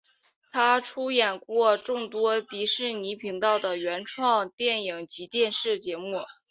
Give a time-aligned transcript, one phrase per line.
[0.51, 6.23] 他出演过众多迪士尼频道的原创电影及电视节目。